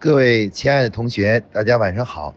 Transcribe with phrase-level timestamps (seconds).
[0.00, 2.34] 各位亲爱的同学，大家晚上好。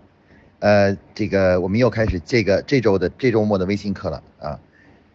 [0.59, 4.59] 呃，这个我们又开始这个这周的这周末的微信课了啊。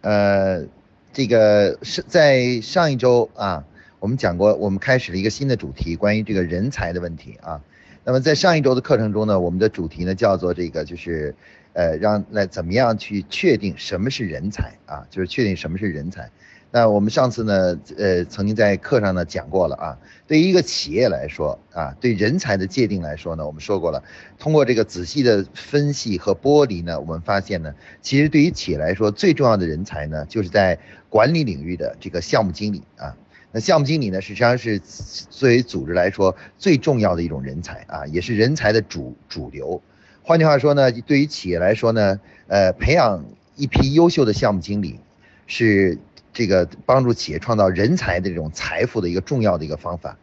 [0.01, 0.64] 呃，
[1.12, 3.62] 这个是在上一周啊，
[3.98, 7.61] 我们讲过，我们开始了一个新的主题，关于这个人才的问题啊。
[8.03, 11.35] 那么在上一周的课程中呢，我们的主题呢叫做这个就是
[11.74, 15.06] 呃，让来怎么样去确定什么是人才啊？
[15.10, 16.30] 就是确定什么是人才。
[16.70, 19.98] 那我们上次呢，呃，曾经在课上呢讲过了啊。
[20.27, 24.04] 对于一个企业来说啊，对人才的界定来说呢，我们说过了。
[24.38, 30.78] 通过这个仔细的分析和剥离呢，我们发现呢，其实对于企业来说，最重要的人才呢，就是在
[31.09, 33.16] 管理领域的这个项目经理啊。
[33.50, 39.80] 那项目经理呢，实际上是作为组织来说最重要的一种人才啊，也是人才的主主流。
[40.23, 43.24] 换句话说呢，对于企业来说呢，呃，培养
[43.56, 45.00] 一批优秀的项目经理
[45.46, 45.96] 是。
[46.38, 50.16] 这个帮助企业创造人才的这种财富的一个重要的一个方法。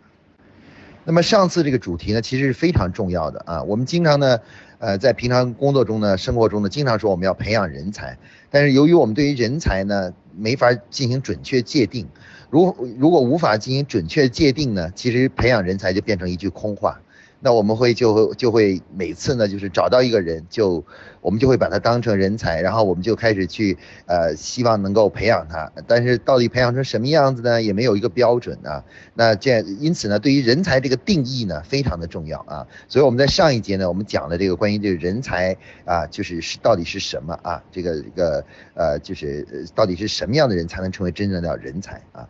[1.04, 3.62] 那么上次这个主题呢，其实是非常重要的啊。
[3.64, 4.40] 我们经常呢，
[4.80, 8.18] 呃，在平常工作中呢、生活中呢，经常说我们要培养人才，
[8.50, 12.08] 但是由于我们对于人才呢，没法进行准确界定。
[12.50, 17.02] 如如果无法进行准确界定呢，其实培养人才就变成一句空话。
[17.40, 20.84] 那我们会就就会每次呢，就是找到一个人，就
[21.22, 25.72] 我们就会把他当成人才，然后我们就开始去呃，希望能够培养他。
[25.88, 27.62] 但是到底培养成什么样子呢？
[27.62, 28.84] 也没有一个标准啊。
[29.14, 32.66] 那这样，因此呢，对于人才这个定义呢，非常的重要啊。
[32.88, 35.56] 所以我们在上一节呢，我们讲了这个关于这个人才
[35.86, 37.64] 啊，就是是到底是什么啊？
[37.72, 42.28] 这个这个呃，就是到底是什么样的人才能成为真正的人才啊？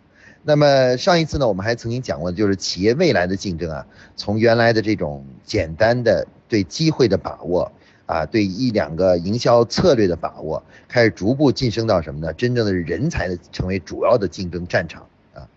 [0.47, 3.83] 那么上一次呢，我们还曾经讲过，就是企业未来的竞争啊，
[4.15, 7.71] 从原来的这种简单的对机会的把握
[8.05, 12.31] 啊，对一两个营销策略的把握，开始逐步晋升到什么呢？
[12.33, 15.49] 真正的人才的成为主要的竞争战场啊。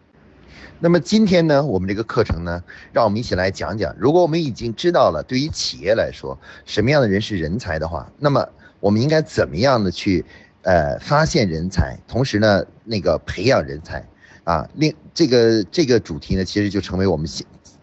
[0.80, 8.48] 那么今天呢，我们这个课程呢，让我们一起来讲讲，如果我们已经知道了对于企业来说什么样的人是人才的话，那么
[8.80, 10.24] 我们应该怎么样的去
[10.62, 14.02] 呃发现人才，同时呢那个培养人才。
[14.48, 17.28] 啊，另这个这个主题呢，其实就成为我们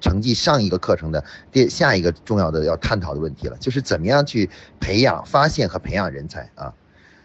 [0.01, 4.49] 成绩上一个课程的第下一个重要的要探讨的问题了，就是怎么样去
[4.79, 6.73] 培养、发现和培养人才啊。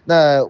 [0.05, 0.47] 那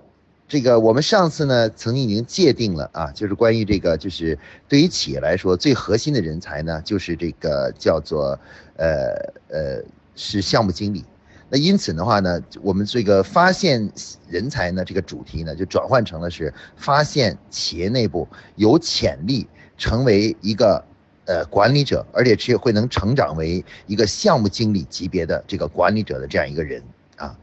[0.49, 4.37] 这个我们上次呢，曾经已经界定了啊，就是关于这个，就是
[4.69, 8.37] 对于企业来说，最核心的人才呢，就是这个叫做
[8.77, 9.15] 呃
[9.49, 9.85] 呃
[10.17, 11.05] 是项目经理。
[11.51, 13.91] 那因此的话呢，我们这个发现
[14.29, 19.47] 人才呢，这个主题呢，就转换成了是发现企业内部有潜力
[19.77, 20.85] 成为一个
[21.27, 26.83] 呃管理者，而且是会能成长为一个项目经理级别的这个管理者的这样一个人
[27.17, 27.37] 啊。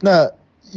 [0.00, 0.30] 那。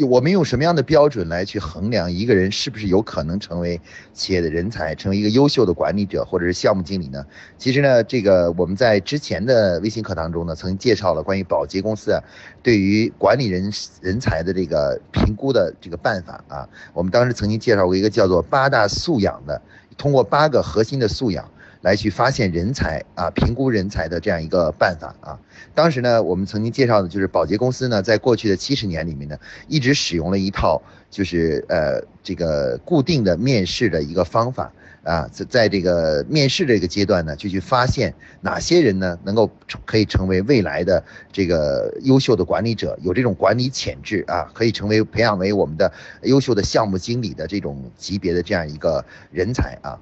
[0.07, 3.79] 我们用什么样的标准来去衡量一个人是不是有可能成为
[4.13, 7.25] 企业的人才，成为一个优秀的管理者或者是项目经理呢？
[7.57, 12.23] 其实呢，这个我们在之前的微信课堂中呢，曾经介绍了关于保洁公司啊，
[12.63, 16.69] 对于管理人人才的这个评估的这个办法啊。
[16.93, 19.61] 我们当时曾经介绍过一个叫做八大素养的，
[19.97, 21.49] 通过八个核心的素养。
[21.81, 25.39] 来去发现人才啊，评估人才的这样一个办法啊。
[25.73, 29.37] 当时呢，我们曾经介绍的就是保洁公司呢，在过去的七十年里面呢，
[29.67, 34.71] 一直使用了一套就是呃这个固定的面试的一个方法
[35.03, 39.49] 啊，在在这个面试这个阶段呢，就去发现哪些人呢能够
[39.85, 45.91] 可以成为未来的这个优秀的管理者，有这种管理潜质啊，可以成为培养为我们的
[46.23, 49.97] 优秀的项目经理的这种级别的这样一个人才啊。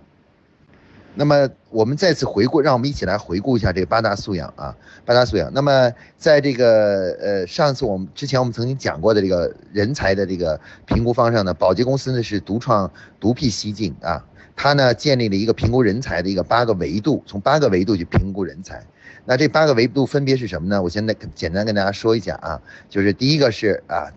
[1.16, 5.52] 那么我们再次回顾，让我们一起来回顾一下这八大素养啊，八大素养。
[5.54, 12.90] 那么在这个呃上次我们之前我们曾经讲过的这个人才的这个评估方上呢，宝洁公司呢是独创
[13.20, 14.24] 独辟蹊径啊，
[14.56, 18.82] 它呢建立了一个评估人才的一个八个维度，从八个维度去评估人才。
[19.26, 20.82] 那这八个维度分别是什么呢？
[20.82, 24.08] 我现在简单跟大家说一下啊，就是第一个是啊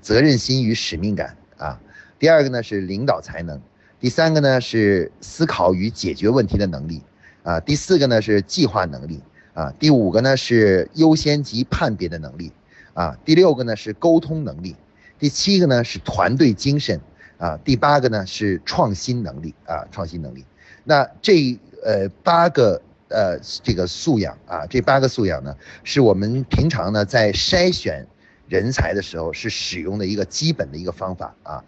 [0.00, 1.78] 责任心与使命感啊，
[2.18, 3.60] 第二个呢是领导才能。
[3.98, 7.02] 第三个呢是思考与解决问题的能力，
[7.42, 9.22] 啊，第四个呢是计划能力，
[9.54, 12.52] 啊，第五个呢是优先级判别的能力，
[12.92, 14.76] 啊，第六个呢是沟通能力，
[15.18, 17.00] 第七个呢是团队精神，
[17.38, 20.44] 啊，第八个呢是创新能力，啊，创新能力。
[20.84, 28.06] 那这呃八个呃这个素养啊，这八个素养呢，是我们平常呢在筛选
[28.46, 31.64] 人才的时候是使用的一个基本的一个方法啊。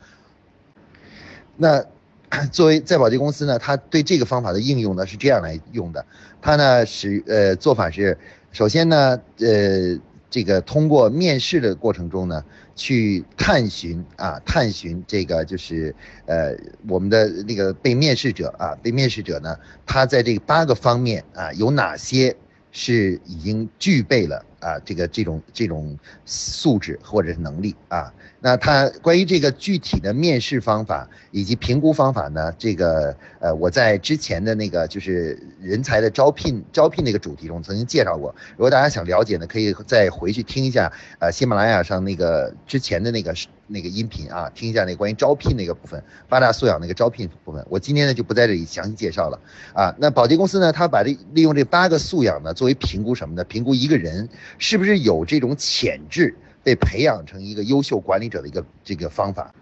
[1.57, 1.83] 那。
[2.53, 6.05] 作为在保洁公司呢，他对这个方法的应用呢是这样来用的，
[6.43, 8.19] 他呢是呃做法是，
[8.53, 9.99] 首先呢呃
[10.31, 12.45] 这个通过面试的过程中呢，
[12.75, 15.95] 去探寻啊，探寻这个就是
[16.27, 16.55] 呃
[16.87, 22.37] 我们的那个被面试者啊，被面试者呢，他在这八个方面啊有哪些
[22.71, 28.13] 是已经具备了啊这个这种这种素质或者是能力啊。
[28.41, 32.53] 那他关于这个具体的面试方法以及评估方法呢？
[32.57, 38.33] 这个呃，我在之前的那个就是人才的招聘招聘那个主题中曾经介绍过。
[38.57, 43.35] 如果大家想了解呢，可以再回去听一下呃喜马拉雅上那个之前的那个
[43.69, 47.65] 那个音频啊，听一下那关于招聘那个部分八大素养那个招聘部分。
[47.71, 49.39] 我今天呢就不在这里详细介绍了
[49.73, 49.95] 啊。
[49.99, 53.45] 那保洁公司呢，他把这利用这八个素养呢作为评估什么呢？
[53.45, 54.29] 评估一个人
[54.59, 56.35] 是不是有这种潜质。
[56.65, 59.55] 被培养成一个优秀管理者的一个这个方法，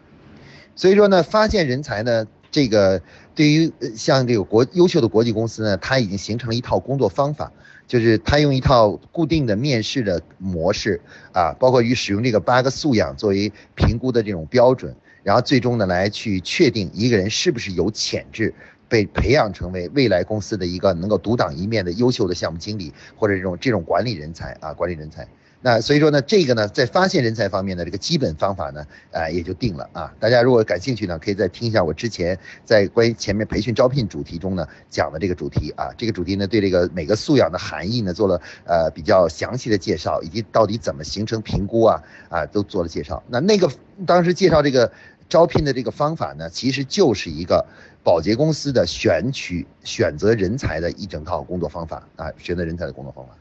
[0.74, 3.00] 所以说呢，发现人才呢，这个
[3.32, 7.52] 对于像这个国优秀的国际公司呢，它已经形成了一套工作方法，
[7.86, 11.00] 就是他用一套固定的面试的模式
[11.32, 18.52] 啊，包括与使用这个八个素养作为评估的这种标准，然后最终呢来去确定一个人是不是有潜质
[18.88, 25.26] 被培养成为未来公司的一个能够独当一面的优秀的项目经理或者这种这种管理人才啊，管理人才。
[25.62, 30.14] 那所以说呢，这个呢，在发现人才方面的这个基本方法呢，呃，也就定了啊。
[30.20, 35.88] 大家如果感兴趣呢，可以再听一下我之前在关于前面培训招聘主题中呢讲的这个主题啊。
[35.96, 43.20] 这个主题呢，对这个每个素养的含义呢做了呃比较详细的介绍，以及到底怎么形成评估啊啊都做了介绍。
[43.28, 43.68] 那那个
[44.06, 44.92] 当时介绍这个
[45.28, 47.66] 招聘的这个方法呢，其实就是一个
[48.04, 53.32] 保洁公司的选取选择人才的一整套工作方法啊，选择人才的工作方法。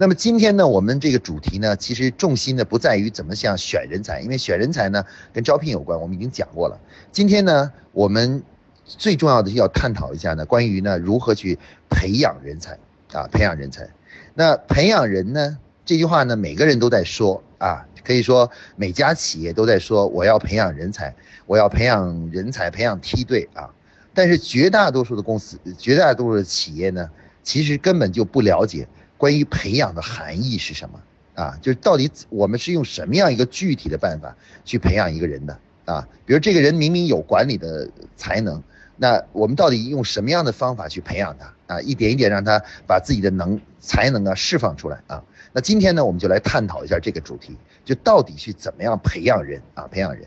[0.00, 6.78] 那么今天呢，我们这个主题呢，其实重心呢不在于怎么像选人才，因为选人才呢跟招聘有关，我们已经讲过了。
[7.10, 8.40] 今天呢，我们
[8.84, 11.58] 最重要的要探讨一下呢，关于呢如何去
[11.90, 12.78] 培养人才
[13.12, 13.90] 啊，培养人才。
[14.34, 21.12] 那培养人呢，这句话呢，每个人都在说啊，可以说每家企业都在说我要培养人才，
[21.44, 23.68] 我要培养人才，培养梯队啊。
[24.14, 27.10] 但是绝大多数的公司，绝大多数的企业呢，
[27.42, 28.86] 其实根本就不了解。
[29.18, 31.00] 关于培养的含义是什么
[31.34, 31.58] 啊？
[31.60, 34.34] 就是到底我们是用什么样一个具体的办法
[34.64, 36.08] 去培养一个人的啊？
[36.24, 38.62] 比如这个人明明有管理的才能，
[38.96, 41.80] 那我们到底用什么样的方法去培养他啊？
[41.82, 45.22] 一点一点让他把自己的能才能啊释放出来啊？
[45.52, 49.88] 那今天呢，我们就来探讨一下这个主题，就到底去怎么样培养人啊？
[49.88, 50.26] 培养人，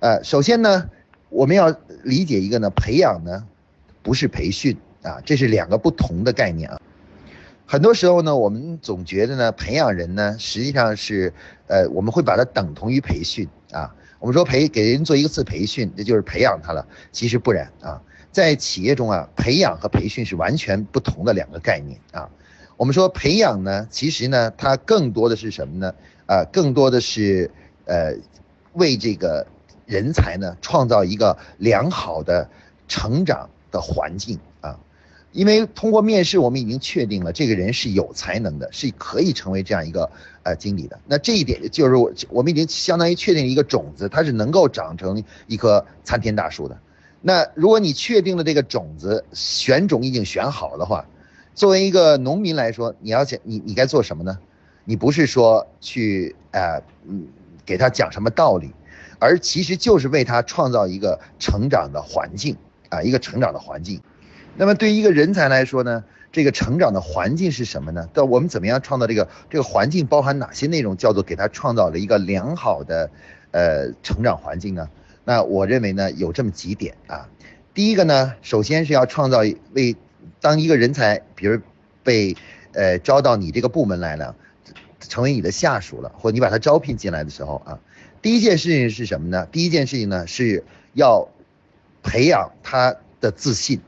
[0.00, 0.90] 呃，首先呢，
[1.30, 3.46] 我们要理解一个呢，培养呢
[4.02, 6.78] 不是培训啊，这是两个不同的概念啊。
[7.72, 11.32] 很多时候呢，我们总觉得呢，培养人呢，实际上是，
[11.68, 13.90] 呃，我们会把它等同于培训啊。
[14.18, 16.86] 我们说培给人做一个次培训，那就是培养他了。
[17.12, 17.98] 其实不然啊，
[18.30, 22.28] 在企业中啊，培养和培训是完全不同的两个概念啊。
[22.76, 25.94] 我们说培养呢，其实呢，它更多的是什么呢？
[26.26, 27.50] 啊，更多的是
[27.86, 28.14] 呃，
[28.74, 29.46] 为这个
[29.86, 32.46] 人才呢，创造一个良好的
[32.86, 34.38] 成长的环境。
[35.32, 40.10] 因为通过面试，我们已经确定了这个人是有才能的，是可以成为这样一个
[40.42, 40.98] 呃经理的。
[41.06, 46.78] 那这一点就是我我们已经相当于确定一个种子，它是能够长成一棵参天大树的。
[47.22, 51.06] 那如果你确定了这个种子，选种已经选好的话，
[51.54, 54.38] 作为一个农民来说，你要想你你该做什么呢？
[54.84, 57.26] 你不是说去呃嗯
[57.64, 58.70] 给他讲什么道理，
[59.18, 62.56] 而其实就是为他创造一个成长的环境
[62.90, 63.98] 啊，一个成长的环境。
[64.56, 68.08] 那么对于一个人才来说呢，这个成长的环境是什么呢？
[68.12, 70.96] 到我们怎么样创造这个这个环境包含哪些内容？
[70.96, 73.10] 叫做给他创造了一个良好的，
[73.50, 74.88] 呃，成长环境呢？
[75.24, 77.28] 那我认为呢，有这么几点啊。
[77.74, 79.38] 第一个呢，首先是要创造
[79.72, 79.96] 为
[80.40, 81.58] 当一个人才，比如
[82.02, 82.36] 被
[82.72, 84.36] 呃招到你这个部门来了，
[85.00, 87.78] 成为你的下属了，或你把他招聘进来的时候啊，
[88.20, 89.46] 第一件事情是什么呢？
[89.50, 91.28] 第一件事情呢是要
[92.02, 93.80] 培养他的自信。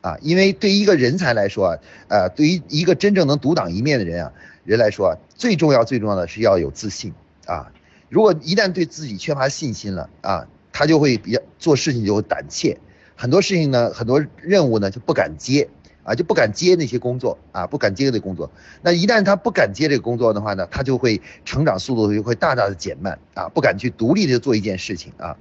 [0.00, 1.78] 啊，因为对于一个人才来说啊，
[2.08, 4.32] 呃，对于一个真正能独当一面的人啊，
[4.64, 7.12] 人来说，最重要最重要的是要有自信
[7.46, 7.72] 啊。
[8.08, 12.78] 如果一旦对自己缺乏信心了啊，他就会比较做事情就会胆怯，
[13.16, 15.68] 很多事情呢，很多任务呢就不敢接
[16.04, 18.50] 啊，就不敢接那些工作啊，不敢接这工作。
[18.82, 25.36] 那一旦他不敢接这个工作的话呢，他就会成长速度就会大大的减慢啊，不敢去独立的做一件事情啊。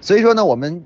[0.00, 0.84] 所以说呢，我们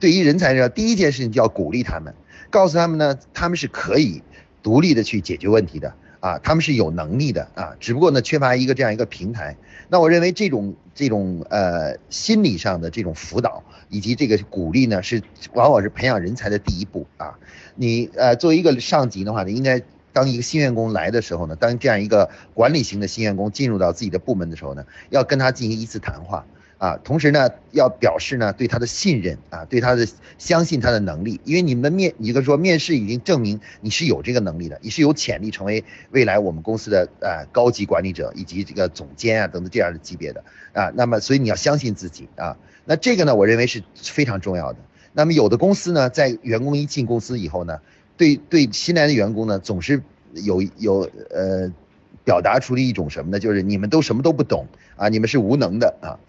[0.00, 2.14] 对于人才呢，第一件事情就要鼓励他们。
[2.50, 4.22] 告诉他们呢，他们是可以
[4.62, 9.56] 独立的去解决问题的啊，他们是有能力的啊，只不过呢缺乏一个这样一个平台。
[9.88, 15.22] 那我认为这种这种呃心理上的这种辅导以及这个鼓励呢，是
[15.52, 17.38] 往往是培养人才的第一步啊。
[17.76, 19.80] 你呃作为一个上级的话呢，应该
[20.12, 26.44] 当一个新员工来的时候呢，当这样一个管理型的新员工进入到自己的部门的时候呢，要跟他进行一次谈话。
[26.78, 30.06] 啊，同时呢，要表示呢对他的信任啊，对他的
[30.36, 44.78] 相信他的能力，因为你们的面，一个说面试已经证明你是有这个能力的，你是有潜力成为未来我们公司的呃高级管理者以及这个总监啊等等这样的级别的啊，那么所以你要相信自己啊，那这个呢，我认为是非常重要的。
[45.14, 47.80] 那么有的公司呢，在员工一进公司以后呢，
[48.18, 50.02] 对对新来的员工呢，总是
[50.34, 51.72] 有有呃
[52.22, 53.38] 表达出了一种什么呢？
[53.38, 54.66] 就是你们都什么都不懂
[54.96, 56.20] 啊，你们是无能的啊。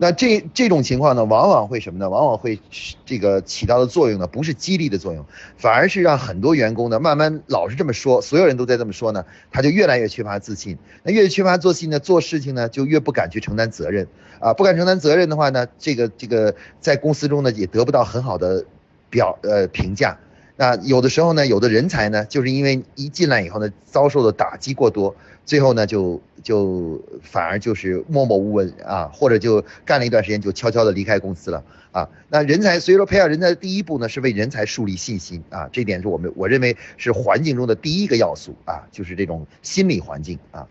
[0.00, 2.08] 那这这种情况呢，往往会什么呢？
[2.08, 2.58] 往往会
[3.04, 5.24] 这个起到的作用呢，不是激励的作用，
[5.56, 10.78] 反而是让很多员工呢，慢慢老是这么说，所有人都在这么说呢，他就越来越缺乏自信。
[11.02, 14.06] 那越缺乏自信呢，做事情呢就越不敢去承担责任
[14.38, 18.64] 啊，不敢承担责任的话呢，这个这个在公司中呢也得不到很好的
[19.10, 20.16] 表呃评价。
[20.60, 25.14] 那有的时候呢，有的人才呢，就是因为一进来以后呢，遭受的打击过多。
[25.46, 31.62] 最后呢，就就反而就是默默无闻啊，或者就干了一段时间，就悄悄的离开公司了
[31.92, 32.10] 啊。
[32.28, 35.68] 那人才，所以说培养人才的第一步呢，是为人才树立信心啊。
[35.70, 40.66] 这点是我们我认为是环境中的第一个要素啊，就是这种心理环境啊。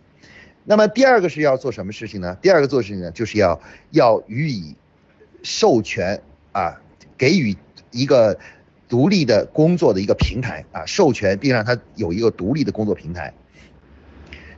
[0.66, 2.38] 那么第二个是要做什么事情呢？
[2.42, 4.76] 第二个做事情呢，就是要要予以
[5.44, 6.82] 授权啊，
[7.18, 7.56] 给予
[7.92, 8.38] 一个
[8.90, 13.34] 独立的工作的一个平台啊，授权并让他有一个独立的工作平台。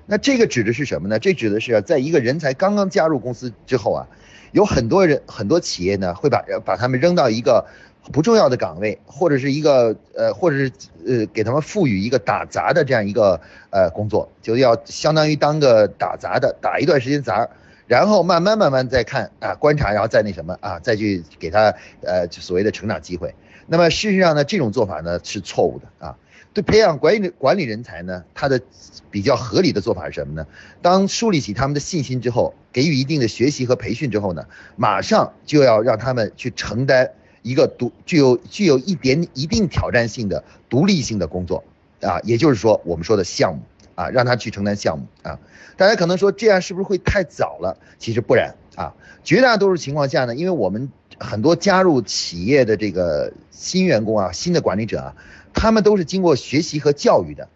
[0.06, 1.20] 那这个指的是什么呢？
[1.20, 4.08] 这指的是在一个人才刚刚加入公司之后啊，
[4.52, 7.64] 有很多人很多企业呢会把把他们扔到一个
[8.12, 10.72] 不重要的岗位，或者是一个呃，或者是
[11.06, 17.48] 呃给他们赋予一个打杂的这样一个呃工作，就要相当于当个打杂的，打一段时间杂，
[17.86, 21.72] 然后慢慢慢慢再看啊观察，然后再那什么啊，再去给他
[22.02, 23.34] 呃所谓的成长机会。
[23.70, 26.18] 那么事实上呢，这种做法呢是错误的啊。
[26.52, 28.60] 对培养管理管理人才呢，他的
[29.12, 30.48] 比较合理的做法是什么呢？
[30.82, 34.44] 当树立起他们的信心之后，给予一定的学习和培训之后呢，
[34.76, 37.12] 马上就要让他们去承担
[37.44, 41.64] 一个独具有具有一点一定挑战性的独立性的工作
[42.02, 43.62] 啊，也就是说我们说的项目
[43.94, 45.40] 啊，让他去承担项目啊。
[45.78, 47.78] 大家可能说这样是不是会太早了？
[48.00, 55.16] 其实不然啊，绝大多数情况下呢，因为我们很多加入企业的这个新员工啊，新的管理者啊。
[55.54, 57.50] 他们都是经过学习和教育的，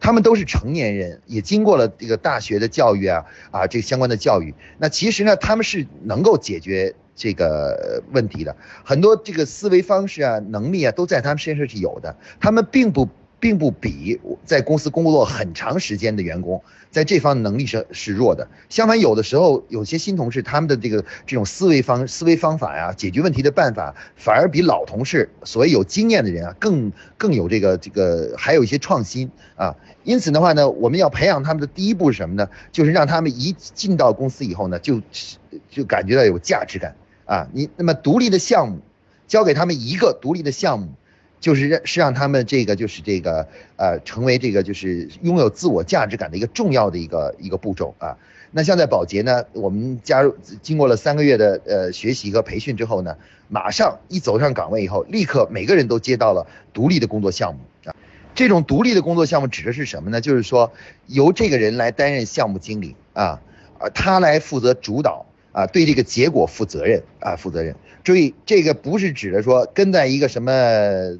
[0.00, 4.54] 他们都是成年人，也经过了这个大学的教育啊啊，这个相关的教育。
[4.78, 12.16] 那其实呢，他们是能够解决这个问题的，很多这个思维方式啊、能力啊，都在他们身上是有的。
[12.40, 13.08] 他们并不。
[13.42, 18.46] 并不比在公司工作很长时间的员工在这方能力是是弱的。
[18.68, 29.74] 相反，有的时候有些新同事他们的这个这种思维方思维方法呀，解决问题的办法反而比老同事所谓有经验的人啊更更有这个这个还有一些创新啊。
[30.04, 32.48] 因此的话呢，我们要培养他们的第一步是什么呢？
[32.70, 35.02] 就是让他们一进到公司以后呢，就
[35.68, 36.94] 就感觉到有价值感
[37.24, 37.48] 啊。
[37.52, 38.78] 你那么独立的项目，
[39.26, 40.92] 交给他们一个独立的项目。
[41.42, 43.46] 就是让是让他们这个就是这个
[43.76, 48.16] 呃成为这个就是拥有自我价值感的一个重要的一个一个步骤啊。
[48.52, 53.16] 那像在保洁呢，我们加入经过了三个月的呃学习和培训之后呢，
[53.48, 57.94] 马上一走上岗位以后，立刻每个人都接到了独立的工作项目啊。
[58.36, 60.20] 这种独立的工作项目指的是什么呢？
[60.20, 60.72] 就是说
[61.08, 63.40] 由这个人来担任项目经理啊，
[63.92, 65.26] 他来负责主导。
[65.52, 67.76] 啊，对这个结果负责任啊，负责任。
[68.04, 70.52] 注意，这个不是指的说跟在一个什么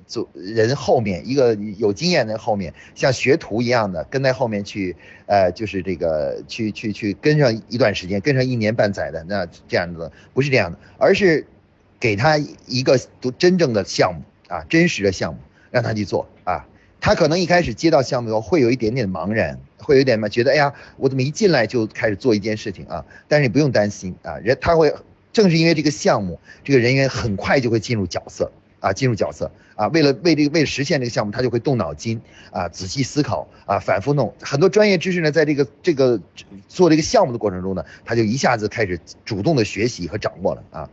[0.07, 4.97] 组人后面，一个有经验的后面，像学徒一样的跟在后面去，
[5.27, 11.47] 呃，就是这个去去去跟上一段时间，跟上一年半载的那这样子，不是这样的，而是
[12.01, 12.37] 给他
[12.67, 12.99] 一个
[13.39, 16.67] 真正的项目啊，真实的项目让他去做啊。
[17.01, 19.59] 他可能一开始接到项目后会有一点点茫然。
[19.85, 23.05] 会有点嘛，觉得哎呀，我怎么一进来就开始做一件事情啊？
[23.27, 24.95] 但是你不用担心啊，人他会，
[25.33, 32.21] 正是因为这个项目，这个人员很快就会进入角色啊，进入角色啊，为了为这个为了实现这个项目，他就会动脑筋
[32.51, 36.21] 啊，仔细思考啊，反复弄很多专业知识呢，在这个这个
[36.69, 40.91] 做这个项目的过程中呢，他就一下子开始主动的学习和掌握了啊。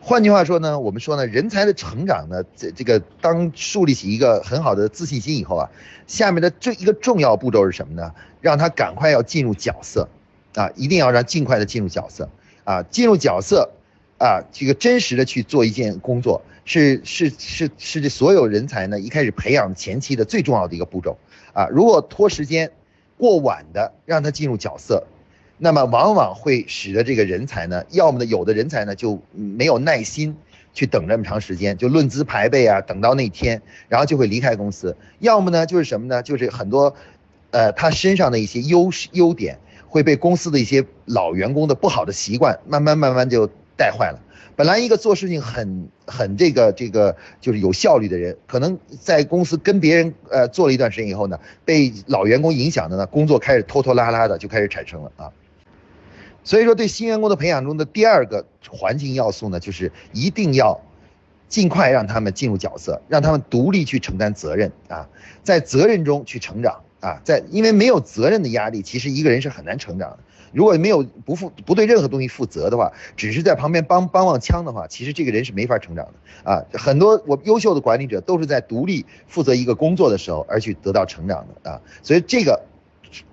[0.00, 5.68] 换句话说呢，我们说呢，人才的成长呢，这这个当树立起一个很好的自信心以后啊，
[6.06, 8.10] 下面的这一个重要步骤是什么呢？
[8.40, 10.08] 让他赶快要进入角色，
[10.54, 12.30] 啊，一定要让尽快的进入角色，
[12.68, 13.70] 啊，进入角色，
[14.18, 21.16] 啊，这个真实的去做一件工作，是是是是这所有人才呢一开始培养前期的最重要的一个步骤，
[21.54, 22.70] 啊，如果拖时间，
[23.16, 25.02] 过晚的让他进入角色。
[25.56, 30.36] 那么往往会使得这个人才呢，要么呢，有的人才呢就没有耐心
[30.74, 34.94] 去等这么长时间，就论资排辈啊，等到那天，然后就会离开公司。
[35.20, 36.22] 要么呢，就是什么呢？
[36.22, 36.94] 就是很多，
[37.50, 44.20] 呃，他身上的一些优势优点会被公司的一些老员工的不好的习惯慢慢慢慢就带坏了。
[44.54, 55.30] 本来一个做事情很很这个这个就是有效率的人，可能在公司跟别人呃做了一段时间以后呢，被老员工影响的呢，工作开始拖拖拉拉的就开始产生了啊。
[56.42, 60.80] 所以说，对新员工的培养中的第二个环境要素呢，就是一定要
[61.48, 65.08] 尽快让他们进入角色，让他们独立去承担责任啊，
[65.44, 70.18] 在责任中去成长啊，在因为没有责任的压力，其实一个人是很难成长的。
[70.50, 76.64] 如果没有不负不对任何东西负责的话，只是在旁边帮帮帮腔的话，其实这个人是没法成长的啊。
[76.72, 81.80] 很多我优秀的管理者都是在独立负责一个工作的时候而去得到成长的啊。
[82.02, 82.64] 所以这个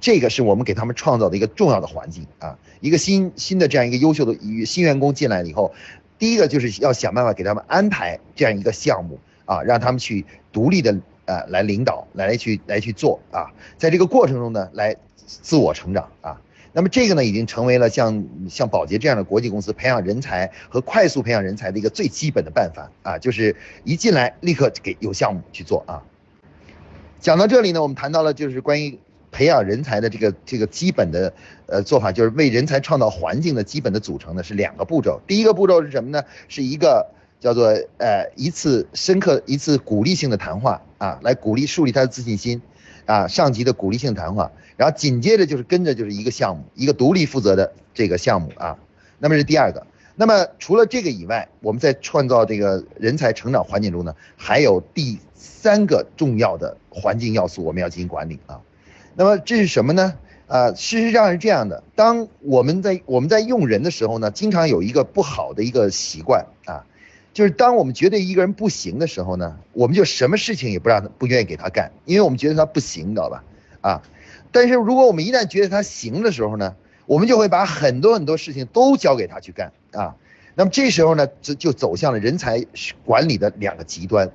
[0.02, 2.60] 这个是我们给他们创造的一个重要的环境啊。
[2.82, 5.74] 一个新新的这样一个优秀的新员工进来了以后，
[6.20, 16.42] 第一个就是要想办法给他们安排这样一个项目啊，让他们去独立的呃来领导来去来去做啊，在这个过程中呢来自我成长啊。
[16.78, 23.56] 那么这个呢，已经成为了像像宝洁这样的国际公司培养人才和快速培养人才的一个最基本的办法啊，就是
[23.86, 26.04] 一进来立刻给有项目去做啊。
[27.22, 29.00] 讲到这里呢，我们谈到了就是关于
[29.32, 31.34] 培养人才的这个这个基本的
[31.68, 35.22] 呃做法，就是为人才创造环境的基本的组成呢是两个步骤。
[35.26, 36.24] 第一个步骤是什么呢？
[36.50, 42.62] 是一个叫做呃一次深刻一次鼓励性的谈话啊，来鼓励树立他的自信心。
[43.06, 48.80] 啊，上级的鼓励性谈话，然后紧接着就是跟着就是一个项目，一个独立负责的这个项目啊。
[49.20, 49.86] 那么是第二个。
[50.16, 58.60] 那么除了这个以外，我们在创造这个人才成长环境中呢，还有第三个重要的环境要素，我们要进行管理啊。
[59.14, 60.16] 那么这是什么呢？
[60.48, 66.88] 啊，事实上是这样的，当我们在我们在用人的时候呢，经常有一个不好的一个习惯啊。
[67.36, 73.44] 就是当我们觉得一个人不行的时候呢，我们就什么事情也不让他不愿意给他干，因为我们觉得他不行，你知道吧？
[73.82, 74.02] 啊，
[74.54, 76.78] 但是如果我们一旦觉得他行的时候呢，
[77.08, 80.16] 我们就会把很多很多事情都交给他去干啊。
[80.56, 82.66] 那么这时候呢，就就走向了人才
[83.04, 84.32] 管理的两个极端。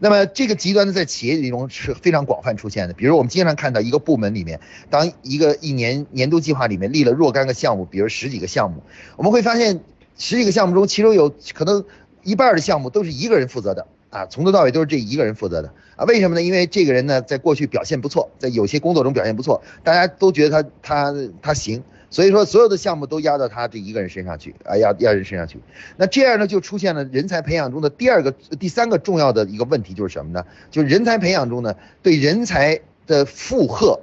[0.00, 2.94] 那么这个极端呢，在企业里中是非常广泛出现的。
[2.94, 4.58] 比如我们经常看到一个部门里面，
[4.90, 8.82] 当一个一年年度计划里面立了若干个项目，比如十几个项目，
[9.16, 9.78] 我们会发现。
[10.16, 11.84] 十几个项目中，其中有可能
[12.22, 16.04] 一半的项目都是一个人负责的啊，从头到尾都是这一个人负责的啊。
[16.04, 16.42] 为什么呢？
[16.42, 25.58] 因为这个人呢，在过去表现不错，在有些工作中表现不错，大家都觉得他他他行，所以说所有的项目都压到他这一个人身上去啊，压压人身上去。
[25.96, 30.44] 那这样呢，就出现了人才培养中的第二个、第三个重要的一个问题，就是什么呢？
[30.70, 34.00] 就是人才培养中呢，对人才的负荷。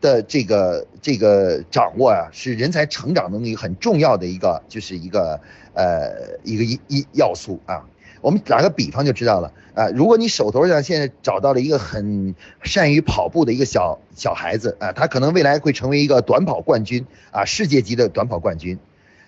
[0.00, 5.40] 的这个这个掌握啊，是人才成长能力很重要的一个，就是一个
[5.74, 7.84] 呃一个一一要素啊。
[8.22, 9.88] 我们打个比方就知道了啊。
[9.90, 18.78] 如果你手头上现在找到了一个很善于跑步的一个小小孩子啊，他可能未来会成为一个短跑冠军啊，世界级的短跑冠军，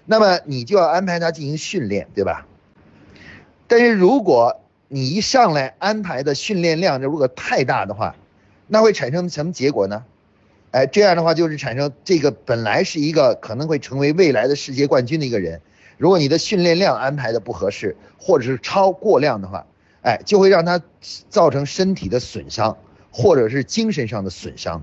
[0.05, 2.47] 那么你就要安排他进行训练，对吧？
[3.67, 8.15] 但是如果你一上来安排的训练量如果太大的话，
[8.67, 10.05] 那会产生什么结果呢？
[10.73, 15.61] 哎，这样的话就是产生这个本来是一个可能会成为未来的世界冠军的一个人，
[15.99, 19.67] 如果你的训练量安排的不合适，或者是超过量的话，
[20.01, 20.81] 哎，就会让他
[21.29, 22.79] 造成身体的损伤，
[23.11, 24.83] 或者是精神上的损伤。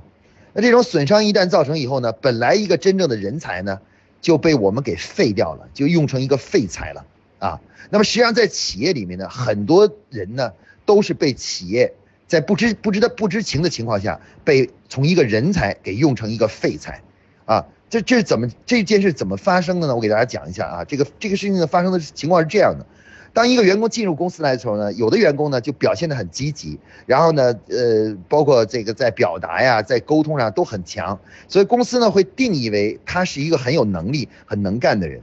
[0.54, 3.82] 那这种损伤一旦造成以后呢，本来一个真正的人才呢，
[4.22, 7.04] 就被我们给废掉了，就用成一个废材了
[7.40, 7.60] 啊。
[7.90, 10.54] 那么实际上在企业里面呢，很多人呢
[10.86, 11.96] 都是被企业。
[12.30, 17.02] 在不知不知道不知情的情况下，被从一个人才给用成一个废材，
[17.46, 19.96] 啊，这这是怎么这件事怎么发生的呢？
[19.96, 22.86] 我给大家讲一下啊，这个这个事情的发生的情况是这样的：
[23.34, 35.20] 当一个员工进入公司来的时候呢，有的员工呢就表现得很积极，然后呢，呃，包括这个在表达呀，在沟通上都很强，所以公司呢会定义为他是一个很有能力、很能干的人。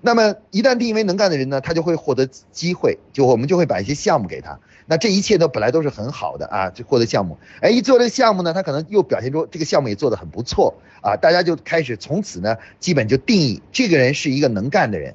[0.00, 4.58] 那么一旦定义为能干的人呢，他就会获得机会，就我们就会把一些项目给他。
[4.86, 7.36] 那这一切都本来都是很好的啊，就获得项目。
[7.60, 15.14] 哎，一做这个项目呢，他可能又表现出这个项目也做得很不错啊，大家就开始从此呢，基本就定义这个人是一个能干的人。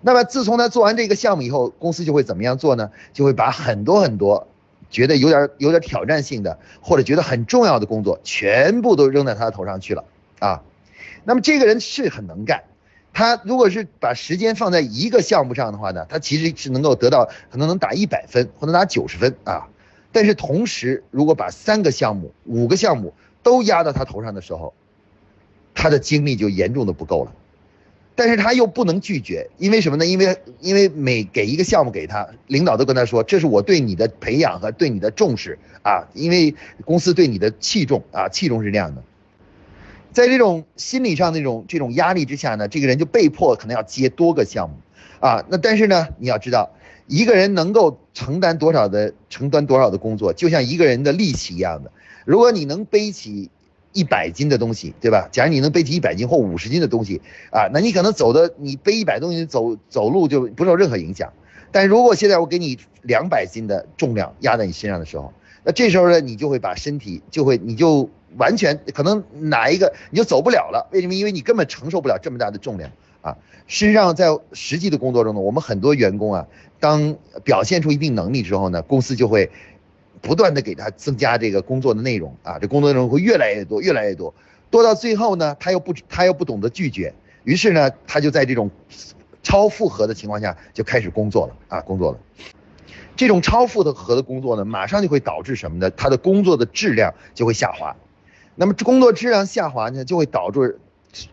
[0.00, 2.90] 那么自从他做完这个项目以后，公司就会怎么样做呢？
[3.12, 4.46] 就会把很多很多
[4.88, 10.04] 觉得有点有点挑战性的或者觉得很重要的工作全部都扔在他的头上去了
[10.38, 10.62] 啊。
[11.24, 12.62] 那么这个人是很能干。
[13.12, 19.68] 他如果是把时间放在一个项目上的话呢，他其实是能够得到可能能打一百分或者打九十分啊。
[20.12, 24.72] 但是同时，如果把三个项目、五个项目都压到他头上的时候，
[25.74, 27.32] 他的精力就严重的不够了。
[28.14, 30.04] 但是他又不能拒绝，因为什么呢？
[30.04, 39.02] 因为因为每给一个项目给他，领导都跟他说，这是我对你的培养和对你的重视啊，因为公司对你的器重啊，器重是这样的。
[40.12, 44.76] 在这种心理上那种这种压力之下呢，这个人就被迫可能要接多个项目
[45.20, 45.44] 啊。
[45.48, 46.70] 那但是呢，你要知道，
[47.06, 51.90] 一个人能够承担多少的承担多少的工作，就像一个人的力气一样的。
[52.24, 53.50] 如果你能背起。
[53.94, 55.28] 一百斤的东西，对吧？
[55.32, 61.32] 假如你能背起一百斤或五十斤的东西啊，那你可能走的你背一百东西走走路就不受任何影响。
[61.72, 65.32] 但如果现在我给你两百斤的重量压在你身上的时候，
[65.64, 70.88] 那这时候呢，你就会把身体就会你就完全可能哪一个你就走不了了。
[70.92, 71.14] 为什么？
[71.14, 72.90] 因为你根本承受不了这么大的重量
[73.22, 73.36] 啊。
[73.66, 76.46] 事实上，在实际的工作中呢，我们很多员工啊，
[76.80, 79.50] 当表现出一定能力之后呢，公司就会。
[80.20, 84.34] 不断的给他增加这个工作的内容啊，这工作内容会越来越多，越来越多，
[84.68, 87.14] 多到最后呢，他又不他又不懂得拒绝，
[87.44, 88.68] 于是呢，他就在这种
[89.44, 92.18] 超负荷的情况下就开始工作了啊，工作了。
[93.14, 95.88] 这种超负荷的工作呢，马上就会导致什么呢？
[95.92, 97.94] 他的工作的质量就会下滑。
[98.60, 100.80] 那么工作质量下滑呢，就会导致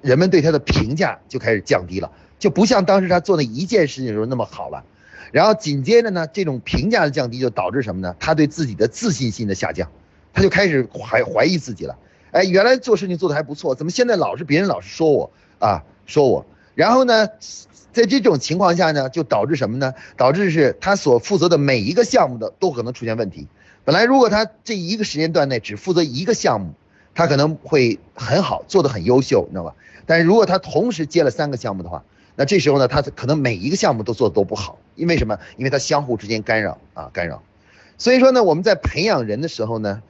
[0.01, 4.83] 人们对他的评价就开始降低了，就不像当时他做那一件事情的时候那么好了。
[5.31, 8.15] 然后紧接着呢，这种评价的降低就导致什么呢？
[8.19, 9.89] 他对自己的自信心的下降，
[10.33, 11.97] 他就开始怀怀疑自己了。
[12.29, 16.45] 哎，原来做事情做的还不错，怎么现在老是别人老是说我啊，说我？
[16.75, 17.27] 然后呢，
[17.91, 19.95] 在这种情况下呢，就导致什么呢？
[20.15, 23.47] 导致是他所负责的每一个项目的都可能出现问题。
[23.83, 26.73] 本来如果他这一个时间段内只负责一个项目，
[27.15, 29.73] 他可能会很好，做的很优秀，你知道吧？
[30.05, 32.03] 但是如果他同时接了三个项目的话，
[32.35, 35.39] 那这时候呢，他可能每一个项目都做的都不好，因为什么？
[35.57, 37.41] 因为他相互之间干扰啊，干扰。
[37.97, 40.03] 所以说呢，我们在培养人的时候呢，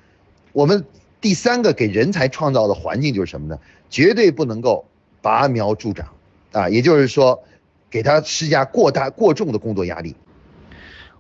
[0.52, 0.84] 我们
[1.22, 3.60] 第三个给人才创造的环境就是什么呢？
[3.90, 4.86] 绝对不能够
[5.22, 6.10] 拔苗助长
[6.52, 7.44] 啊，也就是说，
[7.92, 10.16] 给他施加过大过重的工作压力。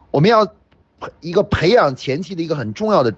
[0.09, 0.53] 我们要
[1.19, 3.13] 一个培养前期的一个很重要的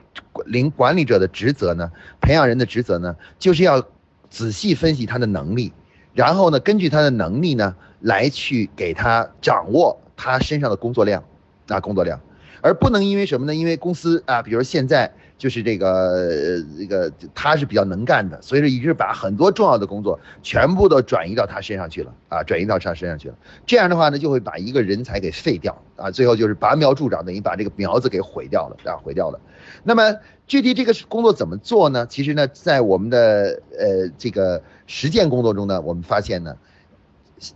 [0.46, 3.82] 领管理者的职责呢，培养人的职责呢，就是要
[4.30, 5.72] 仔细分析他的能力。
[6.14, 11.24] 然后呢，根据他的能力呢，来去给他掌握他身上的工作量，
[11.68, 12.20] 啊，工作量，
[12.62, 13.54] 而不能因为什么呢？
[13.54, 23.36] 因为公司啊，比如现在就是这个这个他是比较能干的，所以说一直把很多重要的工作全部都转移到他身上去了，啊，转移到他身上去了。
[23.66, 29.40] 这样的话呢，就会把一个人才给废掉，啊，最后就是拔苗助长，等于把这个苗子给毁掉了，啊，毁掉了。
[29.84, 30.16] 那么
[30.48, 32.08] 具体这个工作怎么做呢？
[32.10, 34.62] 其实呢，在我们的呃这个。
[34.90, 36.56] 实践工作中呢，我们发现呢，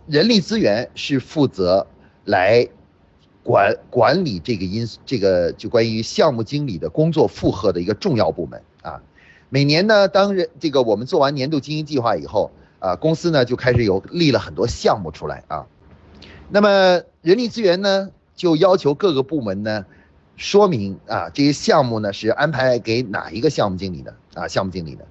[0.06, 1.86] 人力资源是负责
[2.26, 2.68] 来
[3.42, 9.02] 管管理这个因这个就关于项目经理的工作负荷的一个重要部门啊。
[9.48, 15.66] 每年呢，当人这个我们做完年度经营计划以后啊，公司呢就开始有立了很多项目出来啊。
[16.48, 19.84] 那么人力资源呢就要求各个部门呢
[20.36, 25.04] 说明啊这些项目呢是安排给哪一个项目经理的啊项目经理的。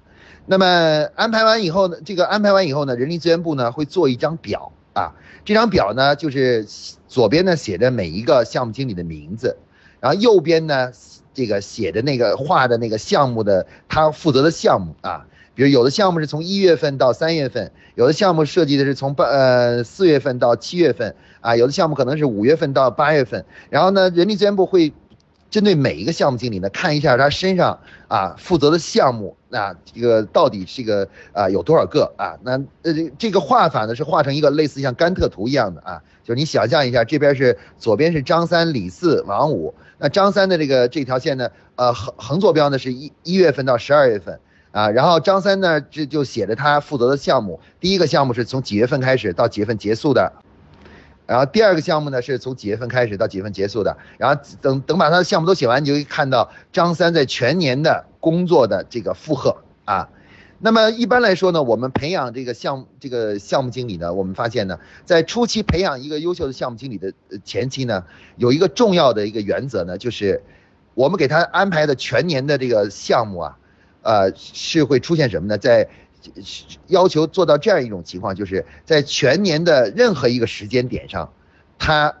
[0.46, 0.66] 那么
[1.14, 5.12] 安排完以后呢，这个安排完以后呢，人力资源部呢会做一张表啊，
[5.44, 6.66] 这张表呢就是
[7.08, 9.56] 左边呢写着每一个项目经理的名字，
[10.00, 10.90] 然后右边呢
[11.34, 24.92] 这个写的那个画的那个项目的他负责的项目啊，比如有的项目是从一月份到三月份，有的项目设计的是从八呃四月份到七月份啊，有的项目可能是五月份到八月份，然后呢人力资源部会。
[25.52, 32.34] 针对每一个项目经理呢，看一下他身上啊负责的项目，那这个到底这个啊有多少个啊？
[32.42, 50.32] 那呃这个画法呢是画成一个类似像甘特图一样的啊，就是你想象一下，这边是左边是张三李四王五，那张三的这个这条线呢，呃横横坐标呢是一一月份到十二月份啊，然后张三呢这就写着他负责的项目，第一个项目是从几月份开始到几月份结束的。
[51.26, 53.96] 然后第二个项目呢，是从几月份开始到几月份结束的。
[54.18, 60.08] 然后等等把他的项目都写完，你就会看到张三在全年的工作的这个负荷啊。
[60.64, 67.12] 那么一般来说呢，我们培养这个项目这个项目经理呢，我们发现呢，在初期培养一个优秀的项目经理的
[67.44, 68.04] 前期呢，
[68.36, 70.42] 有一个重要的一个原则呢，就是
[70.94, 73.58] 我们给他安排的全年的这个项目啊，
[74.02, 75.58] 呃，是会出现什么呢？
[75.58, 75.88] 在
[76.86, 81.32] 要求做到这样一种情况，就是在全年的任何一个时间点上，
[81.78, 82.14] 他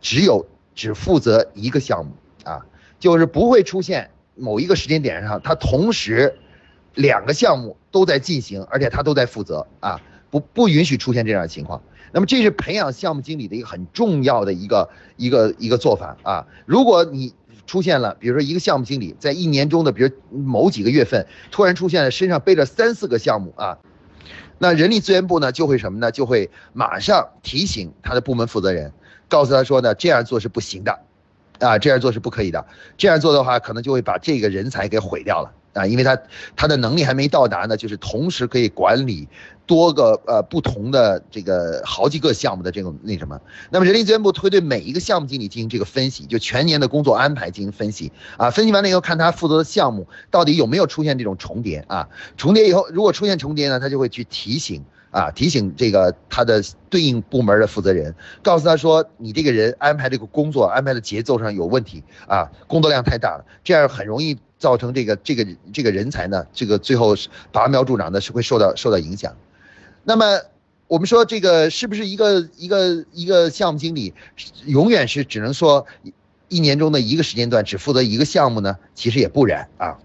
[0.00, 2.12] 只有只负责一个项目
[2.44, 2.66] 啊，
[2.98, 6.38] 就是不会出现某一个时间点上他同时
[6.94, 11.82] 两个项目都在进行，而且他都在负责啊，不不允许出现这样的情况。
[12.12, 17.34] 那么这是培养项目经理的一个很重要的一个一个一个做法啊，如果你。
[17.66, 23.78] 出现了，比如说一个项目经理在一年中的，比如某几个月份，突然出现了身上背着三四个项目啊，
[24.58, 26.10] 那人力资源部呢就会什么呢？
[26.10, 28.92] 就会马上提醒他的部门负责人，
[29.28, 30.98] 告诉他说呢，这样做是不行的，
[31.60, 32.66] 啊，这样做是不可以的，
[32.98, 35.52] 这样做的话可能就会把这个人才给毁掉了。
[35.72, 36.18] 啊，因为他
[36.56, 39.28] 他的能力还没到达呢，就是同时可以管理
[39.70, 43.40] 多个呃不同的这个好几个项目的这种那什么。
[43.70, 48.50] 那么人力资源部会对每一个项目经理进行这个分析，就全年的工作安排进行分析啊。
[48.50, 52.08] 分析完了以后，看他负责的项目到底有没有出现这种重叠啊。
[52.36, 54.84] 重叠以后，如果出现重叠呢，他就会去提醒。
[55.12, 67.16] 啊，提醒这个他的对应部门的负责人，告诉他说，你这个人安排这个工作安排的节奏上有问题啊，工作量太大了，这样很容易造成这个这个这个人才呢，这个最后
[67.50, 69.34] 拔苗助长的是会受到受到影响。
[70.04, 70.40] 那么
[70.88, 74.12] 我们说这个是不是一个一个一个项目经理
[74.66, 75.86] 永远是只能说
[76.48, 78.76] 一年中的一个时间段只负责一个项目呢？
[78.94, 79.98] 其实也不然啊。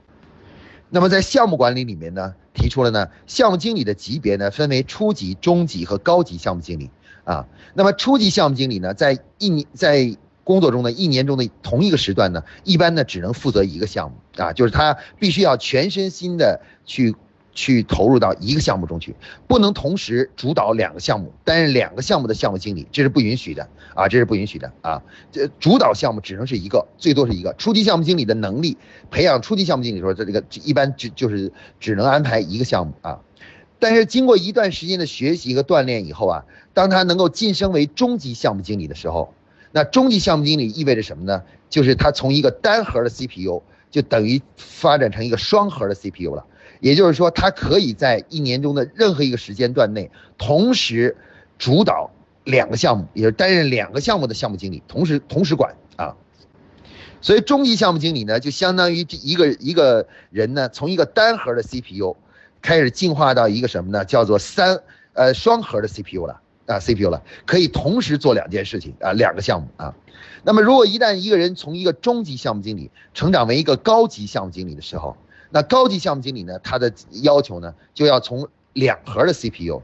[0.89, 2.35] 那么在项目管理里面呢？
[2.53, 6.89] 提出了呢，项目经理的级别呢分为初级、中级和高级项目经理
[7.23, 7.47] 啊。
[7.73, 17.15] 那么初级项目经理呢，在一年在工作中的一年中的同一个时段呢，一般呢只能负责一个项目啊，就是他必须要全身心的去。
[17.55, 19.15] 去投入到一个项目中去，
[19.47, 25.01] 不能同时主导两个项目，担任两个项目的项目经理，这是不允许的啊，这是不允许的啊。
[25.31, 27.55] 这主导项目只能是一个，最多是一个。
[27.57, 28.77] 初级项目经理的能力
[29.09, 33.21] 培养初级项目经理的时候，这这个一般就就是只能安排一个项目啊。
[33.79, 39.33] 但是经过一段时间的学习和锻炼以后啊，当他能够晋升为中级项目经理的时候，
[39.71, 41.41] 那中级项目经理意味着什么呢？
[41.69, 46.45] 就是他从一个单核的 CPU 就等于发展成一个双核的 CPU 了。
[46.79, 51.15] 也就是说，他可以在一年中的任何一个时间段内，同时
[51.57, 52.11] 主导
[52.43, 56.15] 两个项目，也是担任两个项目的项目经理，同时同时管啊。
[57.21, 62.15] 所以中级项目经理呢，就相当于这一个一个人呢，从一个单核的 CPU
[62.61, 64.05] 开始进化到一个什么呢？
[64.05, 64.79] 叫做三
[65.13, 69.95] 呃双核的 CPU 了啊 CPU 了，可以同时做两件事情啊，两个项目啊。
[70.43, 75.17] 那么如果一旦一个人从一个中级项目经理成长为一个高级项目经理的时候，
[75.49, 76.59] 那高级项目经理呢？
[76.59, 76.91] 他的
[77.23, 79.81] 要求呢，就要从两核的 CPU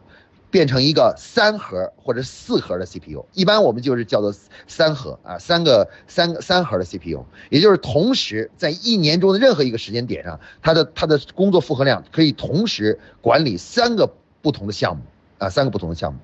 [0.49, 3.25] 变成一个三核或者四核的 CPU。
[3.33, 4.33] 一般我们就是叫做
[4.67, 15.03] 三核啊，三个三三核的 CPU，也就是同时在一年中的任何一个时间点上，他的他的工作负荷量可以同时管理三个不同的项目
[15.37, 16.19] 啊，三个不同的项目。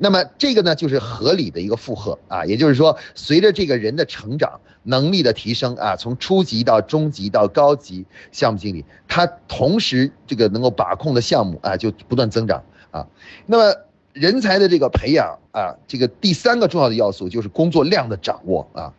[0.00, 13.06] 那么这个呢，就是合理的一个负荷啊，也就是说，随着这个人的成长、能力的提升啊，从初级到中级到高级项目经理，他同时这个能够把控的项目啊，就不断增长啊。
[13.46, 13.74] 那么
[14.12, 18.92] 人才的这个培养啊，这个第三个重要的要素就是工作量的掌握啊。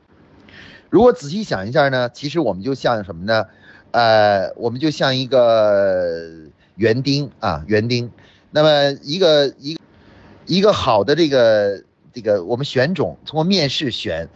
[0.90, 3.46] 如果仔细想一下呢，其实我们就像什么呢？
[3.92, 6.30] 呃，我们就像一个
[6.76, 8.12] 园丁啊，园丁。
[8.52, 9.78] 那么一个一。
[10.46, 14.28] 一个好的这个这个，我们选种通过面试选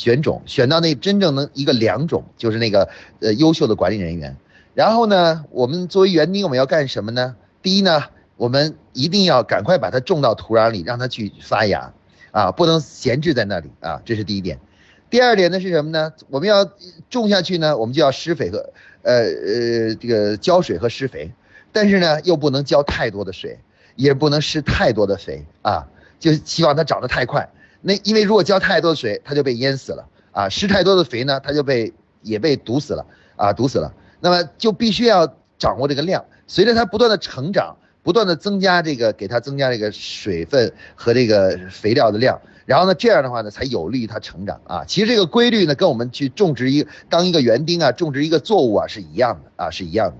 [0.00, 2.88] 选种，选到那真正能一个良种，就是那个
[3.20, 4.34] 呃优秀的管理人员。
[4.72, 7.36] 然后呢，我们作为园丁，我们要干什么呢？
[7.60, 8.04] 第一呢，
[8.36, 11.92] 我们一定要赶快把它种到土壤里，让它去发芽，
[12.30, 14.58] 啊，不能闲置在那里啊，这是第一点。
[15.10, 16.12] 第二点呢是什么呢？
[16.30, 16.64] 我们要
[17.10, 18.70] 种下去呢，我们就要施肥和
[19.02, 21.30] 呃呃这个浇水和施肥，
[21.72, 23.58] 但是呢又不能浇太多的水。
[23.96, 25.86] 也不能施太多的肥啊，
[26.18, 27.50] 就希望它长得太快。
[27.82, 33.92] 那因为如果浇太多水，它就被淹死了啊；施太多的肥呢，它就被也被毒死了啊，毒死了。
[34.20, 35.26] 那么就必须要
[35.58, 44.84] 掌握这个量，随着它不断的成长，不断的增加这个给它增加这个水分和这个肥料的量，然后呢，这样的话呢，才有利于它成长啊。
[44.86, 50.16] 其实这个规律呢，跟我们去种植一当一个园丁啊，种植一个作物啊是一样的啊，是一样的。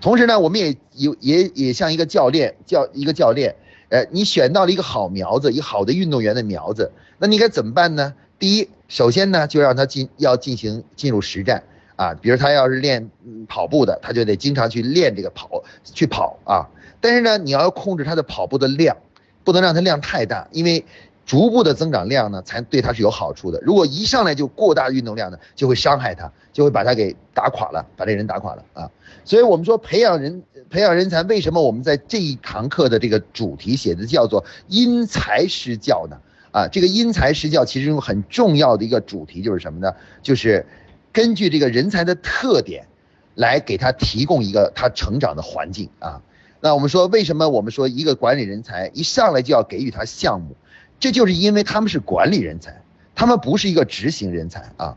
[0.00, 3.54] 同时呢，我们也有也也像一个教练教一个教练，
[3.90, 8.14] 呃，你选到了一个好苗子，一个好的运动员的苗子，那你该怎么办呢？
[8.38, 11.62] 第一，首先呢，就让他进要进行进入实战
[11.96, 13.10] 啊，比如他要是练
[13.46, 16.66] 跑步的，他就得经常去练这个跑去跑啊。
[17.00, 18.96] 但是呢，你要控制他的跑步的量，
[19.44, 20.84] 不能让他量太大，因为。
[21.26, 23.60] 逐步的增长量呢，才对他是有好处的。
[23.62, 28.90] 如果一上来就过大运动量呢，就会伤害他，就会把他给打垮了，把这人打垮了啊。
[29.24, 36.16] 所以我们说培养人培养人才，为什么我们在这一堂课的这个主题写的叫做因材施教呢？
[36.52, 39.92] 啊，这个因材施教其实有很重要的一个主题就是什么呢？
[40.22, 40.66] 就是
[41.12, 42.88] 根据这个人才的特点，
[43.36, 46.20] 来给他提供一个他成长的环境啊。
[46.60, 50.56] 那我们说为什么我们说一个管理人才一上来就要给予他项目？
[51.00, 52.80] 这就是因为他们是管理人才，
[53.14, 54.96] 他们不是一个执行人才啊。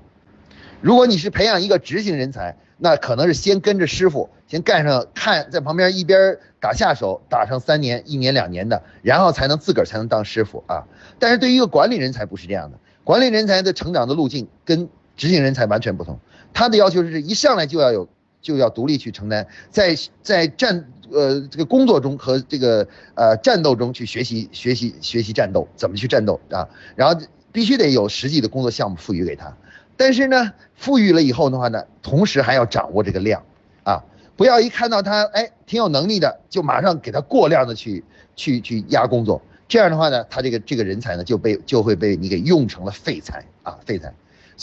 [0.81, 10.83] 如果你是培养一个执行人才，那可能是先跟着师傅，先干上看，在旁边一边打下手，打上三年、一年、两年的，然后才能自个儿才能当师傅啊。
[11.17, 16.19] 但是对于一个管理人才不是这样的，管理人才的成长的路径跟执行人才完全不同，
[16.53, 18.09] 他的要求是一上来就要有
[18.41, 26.67] 就要独立去承担，在在站呃这个工作中和这个呃战斗中去学习学习学习战斗，怎么去战斗啊？
[26.95, 27.21] 然后
[27.52, 29.56] 必须得有实际的工作项目赋予给他。
[29.95, 33.43] 但是呢，富裕了以后的话呢，同时还要掌握这个量，
[33.84, 34.04] 啊，
[34.36, 38.04] 不要一看到他哎挺有能力的，就马上给他过量的去
[38.36, 44.12] 去去压工作，这样的话呢，他这个这个人才呢就被就会被你给用成了废材啊废材。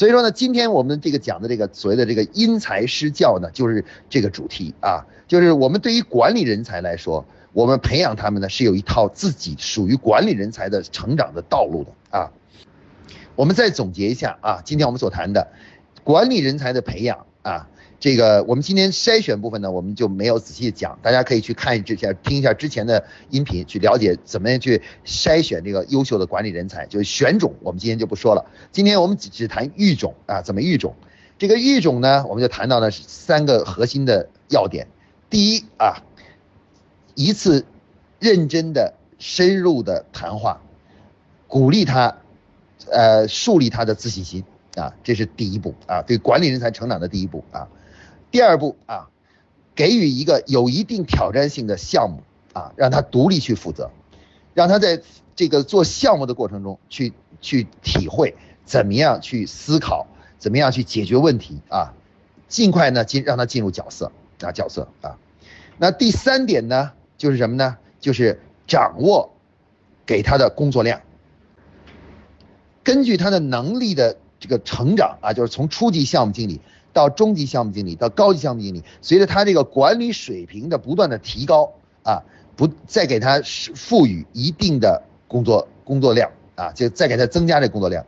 [0.00, 12.30] 所以说呢，今天我们这个讲的这个所谓的这个因材施教呢，就是这个主题啊，就是我们对于管理人才来说，我们培养他们呢是有一套自己属于管理人才的成长的道路的啊。
[13.36, 15.48] 我们再总结一下啊，今天我们所谈的
[16.02, 17.68] 管理人才的培养啊，
[18.00, 28.44] 这个我们今天筛选部分呢，我们就没有仔细讲，大家可以去看之前听一下之前的音频，去了解怎么样去筛选这个优秀的管理人才，就是选种，我们今天就不说了。
[28.72, 30.94] 今天我们只只谈育种啊，怎么育种？
[31.38, 34.86] 这个育种呢，我们就谈到了三个核心的要点。
[35.28, 36.02] 第一啊，
[37.14, 37.66] 一次
[38.18, 40.60] 认真的、深入的谈话，
[41.46, 42.16] 鼓励他。
[42.90, 44.42] 呃，树立他的自信心
[44.74, 47.68] 啊，这是第一步啊，对管理人才成长的第一步啊。
[48.30, 49.08] 第二步啊，
[49.74, 53.90] 给予一个有一定挑战性的项目啊，让他独立去负责，
[54.54, 55.02] 让他在
[55.34, 60.06] 这个做项目的过程中去去体会怎么样去思考，
[60.38, 61.92] 怎么样去解决问题啊，
[62.48, 64.12] 尽快呢进让他进入角色
[64.42, 65.18] 啊角色啊。
[65.78, 67.78] 那第三点呢，就是什么呢？
[68.00, 69.30] 就是掌握
[70.06, 71.00] 给他的工作量。
[72.82, 76.60] 根据他的能力的这个成长啊，就是从初级项目经理
[76.92, 81.72] 到中级项目经理到高级项目经理，随着他这个管理水平的不断的提高
[82.02, 82.22] 啊，
[82.56, 83.40] 不再给他
[83.74, 88.04] 赋予一定的工作工作量啊，就再给他增加这工作量。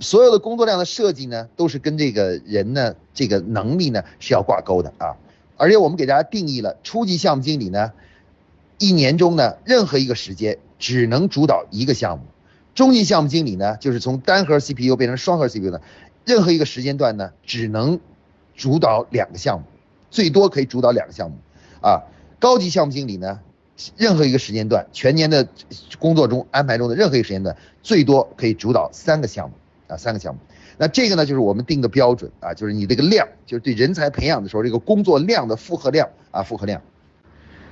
[0.00, 5.16] 所有的工作量的设计呢，都是跟这个人呢这个能力呢是要挂钩的啊。
[5.58, 7.92] 而且我们给大家定义了初级项目经理呢，
[8.78, 12.24] 一年中呢任何一个时间只能主导一个项目。
[12.74, 15.82] 中级项目经理呢，就是从单核 CPU 变成双核 CPU 的，
[16.24, 18.00] 任何一个时间段呢，只能
[18.54, 19.64] 主导两个项目，
[20.10, 21.36] 最多可以主导两个项目，
[21.80, 22.02] 啊，
[22.38, 23.40] 高级项目经理呢，
[23.96, 25.48] 任何一个时间段，全年的
[25.98, 29.54] 工作中安排中的任何一个时间段，最多可以主导三个项目，
[29.88, 30.40] 啊，三个项目。
[30.78, 36.80] 那这个呢，就是我们定的标准啊，就是你这个量，就是对人才培养的时候，这个工作量的负荷量啊，负荷量。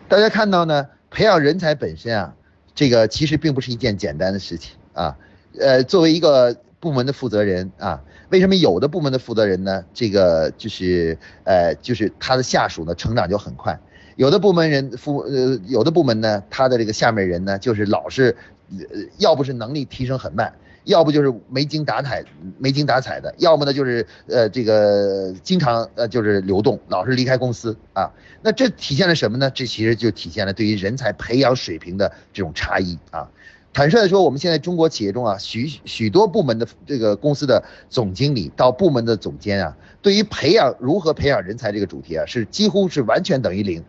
[0.08, 2.34] 大家看到呢，培养人才本身啊，
[2.74, 4.76] 这个其实并不是一件简单的事情。
[4.92, 5.16] 啊，
[5.58, 9.84] 呃，作为一个部门的负责人啊，为什么有的部门的负责人呢？
[9.92, 13.78] 这个就是呃，就是他的下属呢成长就很快，
[14.16, 18.34] 有的部门人负呃，有的部门呢，他的这个下面人呢，就是老是，
[18.70, 22.24] 呃，要不是能力提升很慢，要不就是没精打采
[22.58, 28.10] 没精打采的，要么呢就是呃这个经常呃就是流动，老是离开公司啊。
[28.42, 29.50] 那这体现了什么呢？
[29.50, 33.28] 这其实就体现了对于人才培养水平的这种差异啊。
[33.72, 43.84] 坦率的说，我们现在中国企业中啊，许许多部门的这个公司的总经理到部门的总监啊，对于培养如何培养人才这个主题啊，是几乎是完全等于零，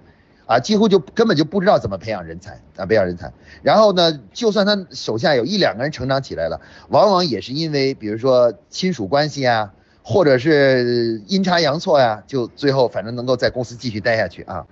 [0.46, 3.34] 啊，几乎就根本就不知道怎么培养人才啊，培养人才。
[3.64, 14.68] 然后呢，就算他手下有一两个人成长起来了，往往也是因为比如说亲属关系啊，或者是阴差阳错呀，就最后反正能够在公司继续待下去啊。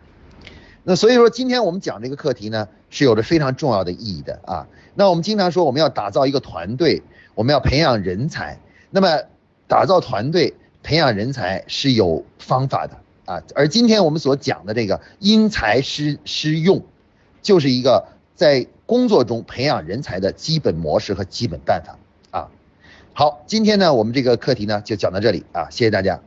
[0.84, 4.68] 那所以说，今天我们讲这个课题呢，是有着非常重要的意义的啊。
[4.96, 7.02] 那我们经常说，我们要打造一个团队，
[7.36, 8.60] 我们要培养人才。
[8.90, 9.08] 那么，
[9.68, 12.98] 打造团队、培养人才是有方法的
[13.32, 13.42] 啊。
[13.56, 16.84] 而今天我们所讲的这个因材施施用，
[17.42, 21.98] 就是一个在工作中培养人才的基本模式和基本办法
[22.32, 22.48] 啊。
[23.14, 26.20] 好，今天呢，我们这个课题呢就讲到这里啊，谢谢大家。